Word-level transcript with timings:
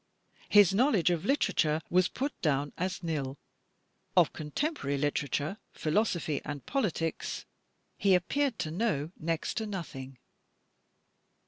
His 0.49 0.73
knowledge 0.73 1.11
of 1.11 1.25
literature 1.25 1.79
was 1.91 2.07
put 2.07 2.33
down 2.41 2.73
as" 2.75 3.03
nil."" 3.03 3.37
Of 4.17 4.33
contemporary 4.33 4.97
literature, 4.97 5.59
philosophy, 5.73 6.41
and 6.43 6.65
politics, 6.65 7.45
he 7.99 8.15
appeared 8.15 8.57
to 8.57 8.71
know 8.71 9.11
next 9.19 9.57
to 9.57 9.67
nothing. 9.67 10.17